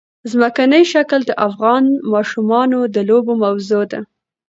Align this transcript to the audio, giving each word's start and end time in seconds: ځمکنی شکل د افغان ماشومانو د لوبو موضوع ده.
ځمکنی 0.31 0.83
شکل 0.93 1.19
د 1.25 1.31
افغان 1.47 1.83
ماشومانو 2.13 2.79
د 2.95 2.97
لوبو 3.09 3.33
موضوع 3.43 3.83
ده. 3.91 3.99